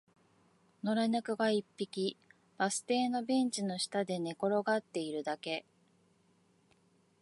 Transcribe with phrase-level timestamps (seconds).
[0.83, 2.17] 野良猫が一匹、
[2.57, 5.63] バス停のベンチの下で寝転がっているだけ